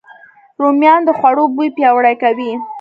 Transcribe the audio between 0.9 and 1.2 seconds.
د